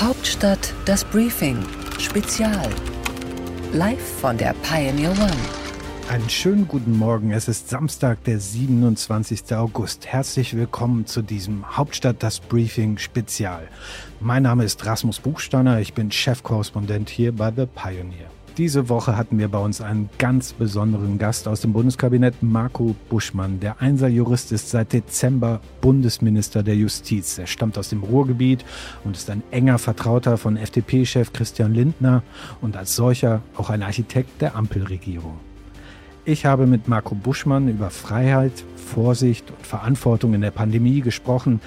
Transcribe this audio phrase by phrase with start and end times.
[0.00, 1.58] Hauptstadt das Briefing
[1.98, 2.70] Spezial.
[3.72, 5.36] Live von der Pioneer One.
[6.08, 7.32] Einen schönen guten Morgen.
[7.32, 9.56] Es ist Samstag, der 27.
[9.56, 10.06] August.
[10.06, 13.66] Herzlich willkommen zu diesem Hauptstadt das Briefing Spezial.
[14.20, 15.80] Mein Name ist Rasmus Buchsteiner.
[15.80, 18.30] Ich bin Chefkorrespondent hier bei The Pioneer.
[18.58, 23.60] Diese Woche hatten wir bei uns einen ganz besonderen Gast aus dem Bundeskabinett, Marco Buschmann.
[23.60, 27.38] Der Einser-Jurist ist seit Dezember Bundesminister der Justiz.
[27.38, 28.64] Er stammt aus dem Ruhrgebiet
[29.04, 32.24] und ist ein enger Vertrauter von FDP-Chef Christian Lindner
[32.60, 35.38] und als solcher auch ein Architekt der Ampelregierung.
[36.24, 41.60] Ich habe mit Marco Buschmann über Freiheit, Vorsicht und Verantwortung in der Pandemie gesprochen.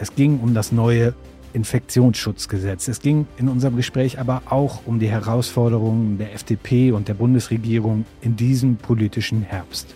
[0.00, 1.14] Es ging um das neue
[1.54, 2.88] Infektionsschutzgesetz.
[2.88, 8.04] Es ging in unserem Gespräch aber auch um die Herausforderungen der FDP und der Bundesregierung
[8.20, 9.94] in diesem politischen Herbst.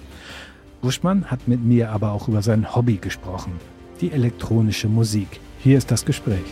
[0.80, 3.52] Buschmann hat mit mir aber auch über sein Hobby gesprochen,
[4.00, 5.40] die elektronische Musik.
[5.58, 6.46] Hier ist das Gespräch.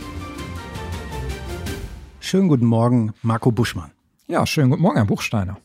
[2.19, 3.91] Schönen guten Morgen, Marco Buschmann.
[4.27, 5.57] Ja, schönen guten Morgen, Herr Buchsteiner.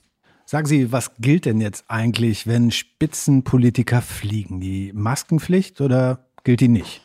[0.46, 4.60] Sagen Sie, was gilt denn jetzt eigentlich, wenn Spitzenpolitiker fliegen?
[4.60, 7.01] Die Maskenpflicht oder gilt die nicht?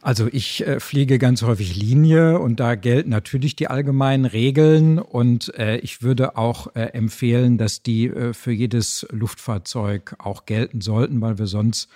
[0.00, 5.52] Also ich äh, fliege ganz häufig Linie und da gelten natürlich die allgemeinen Regeln und
[5.58, 11.20] äh, ich würde auch äh, empfehlen, dass die äh, für jedes Luftfahrzeug auch gelten sollten,
[11.20, 11.88] weil wir sonst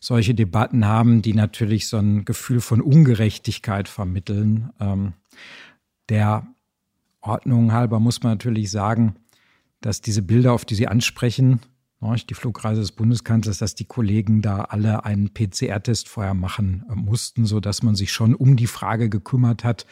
[0.00, 4.70] solche Debatten haben, die natürlich so ein Gefühl von Ungerechtigkeit vermitteln.
[4.78, 5.14] Ähm,
[6.10, 6.46] der
[7.22, 9.16] Ordnung halber muss man natürlich sagen,
[9.80, 11.60] dass diese Bilder, auf die Sie ansprechen,
[12.00, 17.44] die Flugreise des Bundeskanzlers, dass die Kollegen da alle einen PCR-Test vorher machen äh, mussten,
[17.44, 19.86] so dass man sich schon um die Frage gekümmert hat,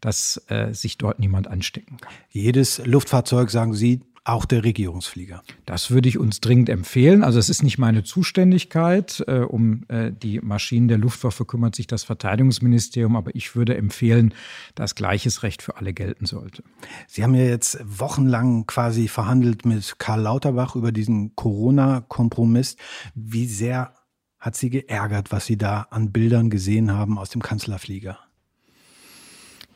[0.00, 2.12] dass äh, sich dort niemand anstecken kann.
[2.30, 5.42] Jedes Luftfahrzeug, sagen Sie, auch der Regierungsflieger.
[5.66, 7.22] Das würde ich uns dringend empfehlen.
[7.22, 9.22] Also es ist nicht meine Zuständigkeit.
[9.26, 14.34] Äh, um äh, die Maschinen der Luftwaffe kümmert sich das Verteidigungsministerium, aber ich würde empfehlen,
[14.74, 16.62] dass gleiches Recht für alle gelten sollte.
[17.08, 22.76] Sie haben ja jetzt wochenlang quasi verhandelt mit Karl Lauterbach über diesen Corona-Kompromiss.
[23.14, 23.94] Wie sehr
[24.38, 28.18] hat Sie geärgert, was Sie da an Bildern gesehen haben aus dem Kanzlerflieger?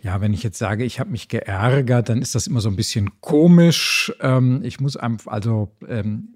[0.04, 2.76] Ja, wenn ich jetzt sage, ich habe mich geärgert, dann ist das immer so ein
[2.76, 4.12] bisschen komisch.
[4.20, 6.34] Ähm, ich muss einfach, also ähm,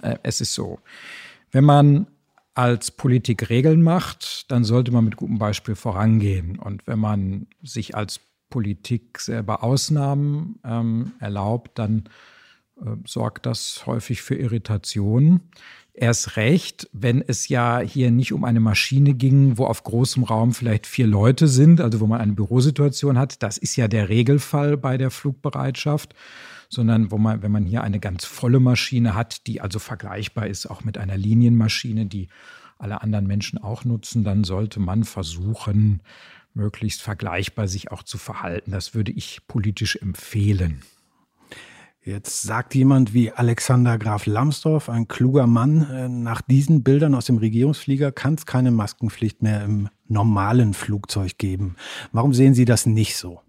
[0.00, 0.78] äh, es ist so,
[1.50, 2.06] wenn man
[2.54, 6.56] als Politik Regeln macht, dann sollte man mit gutem Beispiel vorangehen.
[6.56, 12.04] Und wenn man sich als Politik selber Ausnahmen ähm, erlaubt, dann
[13.06, 15.40] sorgt das häufig für Irritationen.
[15.92, 20.52] Erst recht, wenn es ja hier nicht um eine Maschine ging, wo auf großem Raum
[20.52, 23.42] vielleicht vier Leute sind, also wo man eine Bürosituation hat.
[23.42, 26.14] Das ist ja der Regelfall bei der Flugbereitschaft
[26.72, 30.66] sondern wo man, wenn man hier eine ganz volle Maschine hat, die also vergleichbar ist
[30.70, 32.28] auch mit einer Linienmaschine, die
[32.78, 36.00] alle anderen Menschen auch nutzen, dann sollte man versuchen,
[36.54, 38.70] möglichst vergleichbar sich auch zu verhalten.
[38.70, 40.82] Das würde ich politisch empfehlen.
[42.10, 47.26] Jetzt sagt jemand wie Alexander Graf Lambsdorff, ein kluger Mann, äh, nach diesen Bildern aus
[47.26, 51.76] dem Regierungsflieger kann es keine Maskenpflicht mehr im normalen Flugzeug geben.
[52.10, 53.42] Warum sehen Sie das nicht so?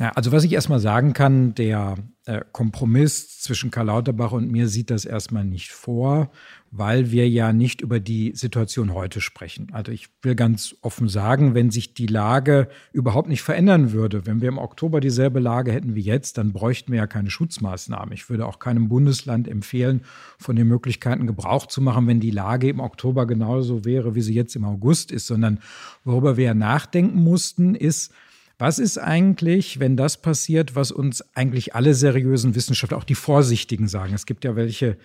[0.00, 4.66] Ja, also was ich erstmal sagen kann, der äh, Kompromiss zwischen Karl Lauterbach und mir
[4.66, 6.30] sieht das erstmal nicht vor,
[6.70, 9.68] weil wir ja nicht über die Situation heute sprechen.
[9.72, 14.40] Also ich will ganz offen sagen, wenn sich die Lage überhaupt nicht verändern würde, wenn
[14.40, 18.14] wir im Oktober dieselbe Lage hätten wie jetzt, dann bräuchten wir ja keine Schutzmaßnahmen.
[18.14, 20.00] Ich würde auch keinem Bundesland empfehlen,
[20.38, 24.34] von den Möglichkeiten Gebrauch zu machen, wenn die Lage im Oktober genauso wäre, wie sie
[24.34, 25.58] jetzt im August ist, sondern
[26.04, 28.14] worüber wir nachdenken mussten, ist,
[28.60, 33.88] was ist eigentlich, wenn das passiert, was uns eigentlich alle seriösen Wissenschaftler, auch die Vorsichtigen
[33.88, 34.12] sagen?
[34.12, 34.98] Es gibt ja welche,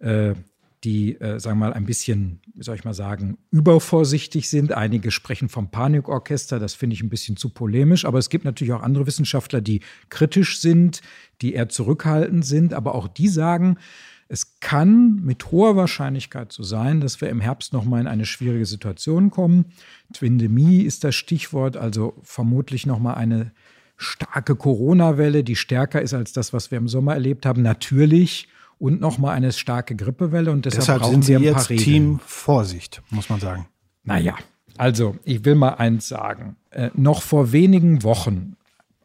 [0.00, 0.32] äh,
[0.82, 4.72] die, äh, sagen wir mal, ein bisschen, wie soll ich mal sagen, übervorsichtig sind.
[4.72, 8.06] Einige sprechen vom Panikorchester, das finde ich ein bisschen zu polemisch.
[8.06, 11.02] Aber es gibt natürlich auch andere Wissenschaftler, die kritisch sind,
[11.42, 12.72] die eher zurückhaltend sind.
[12.72, 13.76] Aber auch die sagen,
[14.28, 18.66] es kann mit hoher Wahrscheinlichkeit so sein, dass wir im Herbst nochmal in eine schwierige
[18.66, 19.66] Situation kommen.
[20.12, 23.52] Twindemie ist das Stichwort, also vermutlich nochmal eine
[23.96, 27.62] starke Corona-Welle, die stärker ist als das, was wir im Sommer erlebt haben.
[27.62, 28.48] Natürlich
[28.78, 30.50] und nochmal eine starke Grippewelle.
[30.50, 31.84] Und deshalb, deshalb brauchen sind wir Sie ein jetzt Regeln.
[31.84, 33.66] Team Vorsicht, muss man sagen.
[34.04, 34.34] Naja,
[34.76, 36.56] also ich will mal eins sagen.
[36.70, 38.56] Äh, noch vor wenigen Wochen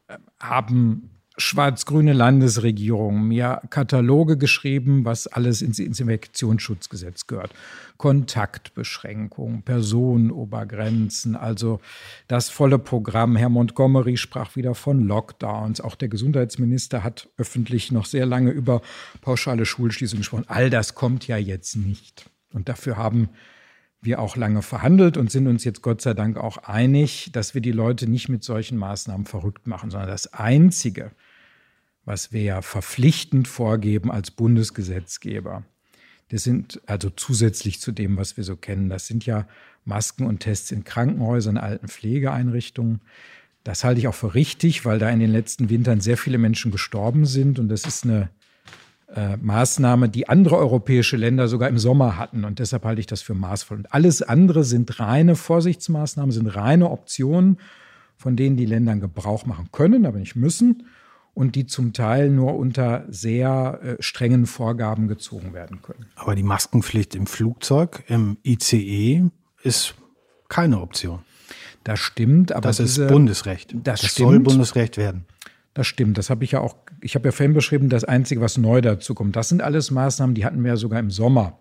[0.07, 1.10] äh, haben
[1.41, 7.51] schwarz-grüne Landesregierung mir Kataloge geschrieben, was alles ins Infektionsschutzgesetz gehört.
[7.97, 11.79] Kontaktbeschränkung, Personenobergrenzen, also
[12.27, 13.35] das volle Programm.
[13.35, 15.81] Herr Montgomery sprach wieder von Lockdowns.
[15.81, 18.81] Auch der Gesundheitsminister hat öffentlich noch sehr lange über
[19.21, 20.45] pauschale Schulschließungen gesprochen.
[20.47, 22.29] All das kommt ja jetzt nicht.
[22.53, 23.29] Und dafür haben
[24.01, 27.61] wir auch lange verhandelt und sind uns jetzt Gott sei Dank auch einig, dass wir
[27.61, 31.11] die Leute nicht mit solchen Maßnahmen verrückt machen, sondern das Einzige,
[32.05, 35.63] was wir ja verpflichtend vorgeben als Bundesgesetzgeber,
[36.29, 39.47] das sind also zusätzlich zu dem, was wir so kennen, das sind ja
[39.83, 43.01] Masken und Tests in Krankenhäusern, alten Pflegeeinrichtungen.
[43.65, 46.71] Das halte ich auch für richtig, weil da in den letzten Wintern sehr viele Menschen
[46.71, 48.29] gestorben sind und das ist eine
[49.13, 52.45] äh, Maßnahme, die andere europäische Länder sogar im Sommer hatten.
[52.45, 53.79] Und deshalb halte ich das für maßvoll.
[53.79, 57.57] Und alles andere sind reine Vorsichtsmaßnahmen, sind reine Optionen,
[58.15, 60.87] von denen die Länder Gebrauch machen können, aber nicht müssen.
[61.33, 66.07] Und die zum Teil nur unter sehr äh, strengen Vorgaben gezogen werden können.
[66.15, 69.29] Aber die Maskenpflicht im Flugzeug, im ICE,
[69.63, 69.95] ist
[70.49, 71.19] keine Option.
[71.83, 73.73] Das stimmt, aber das diese, ist Bundesrecht.
[73.83, 75.25] Das, das soll Bundesrecht werden.
[75.73, 76.17] Das stimmt.
[76.17, 79.15] Das habe ich ja auch, ich habe ja vorhin beschrieben, das Einzige, was neu dazu
[79.15, 79.35] kommt.
[79.35, 81.59] Das sind alles Maßnahmen, die hatten wir ja sogar im Sommer.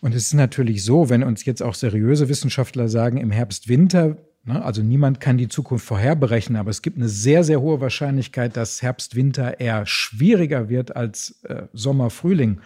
[0.00, 4.18] Und es ist natürlich so, wenn uns jetzt auch seriöse Wissenschaftler sagen, im Herbst, Winter,
[4.46, 8.82] also niemand kann die Zukunft vorherberechnen, aber es gibt eine sehr, sehr hohe Wahrscheinlichkeit, dass
[8.82, 12.60] Herbst, Winter eher schwieriger wird als äh, Sommer, Frühling.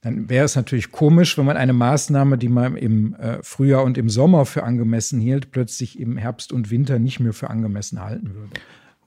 [0.00, 3.98] Dann wäre es natürlich komisch, wenn man eine Maßnahme, die man im äh, Frühjahr und
[3.98, 8.34] im Sommer für angemessen hielt, plötzlich im Herbst und Winter nicht mehr für angemessen halten
[8.34, 8.52] würde.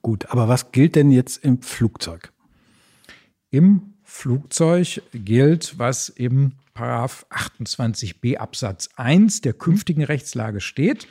[0.02, 2.32] Gut, aber was gilt denn jetzt im Flugzeug?
[3.50, 11.08] Im Flugzeug gilt, was im Paragraph 28b Absatz 1 der künftigen Rechtslage steht.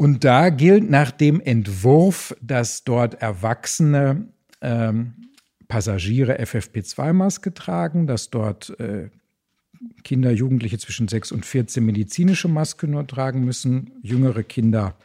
[0.00, 4.28] Und da gilt nach dem Entwurf, dass dort Erwachsene
[4.62, 5.12] ähm,
[5.68, 9.10] Passagiere FFP2-Maske tragen, dass dort äh,
[10.02, 14.96] Kinder, Jugendliche zwischen 6 und 14 medizinische Maske nur tragen müssen, jüngere Kinder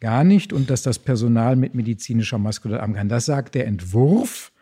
[0.00, 3.08] gar nicht und dass das Personal mit medizinischer Maske dort arbeiten kann.
[3.08, 4.52] Das sagt der Entwurf,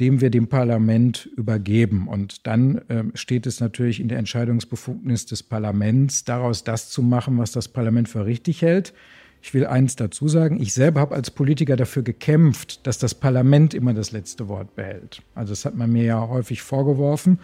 [0.00, 2.08] dem wir dem Parlament übergeben.
[2.08, 7.38] Und dann äh, steht es natürlich in der Entscheidungsbefugnis des Parlaments, daraus das zu machen,
[7.38, 8.94] was das Parlament für richtig hält.
[9.42, 13.72] Ich will eins dazu sagen, ich selber habe als Politiker dafür gekämpft, dass das Parlament
[13.72, 15.22] immer das letzte Wort behält.
[15.34, 17.38] Also das hat man mir ja häufig vorgeworfen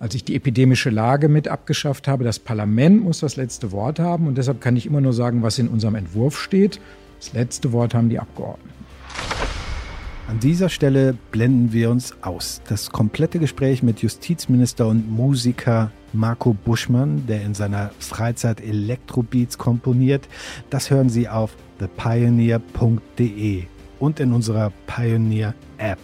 [0.00, 2.24] als ich die epidemische Lage mit abgeschafft habe.
[2.24, 5.58] Das Parlament muss das letzte Wort haben und deshalb kann ich immer nur sagen, was
[5.58, 6.80] in unserem Entwurf steht.
[7.18, 8.79] Das letzte Wort haben die Abgeordneten.
[10.30, 12.62] An dieser Stelle blenden wir uns aus.
[12.68, 20.28] Das komplette Gespräch mit Justizminister und Musiker Marco Buschmann, der in seiner Freizeit Elektrobeats komponiert,
[20.70, 23.64] das hören Sie auf thepioneer.de
[23.98, 25.98] und in unserer Pioneer App.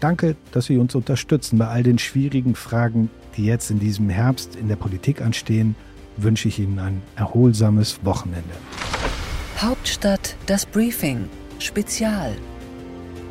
[0.00, 1.56] Danke, dass Sie uns unterstützen.
[1.56, 5.76] Bei all den schwierigen Fragen, die jetzt in diesem Herbst in der Politik anstehen,
[6.16, 8.54] wünsche ich Ihnen ein erholsames Wochenende.
[9.58, 11.28] Hauptstadt das Briefing
[11.60, 12.34] Spezial.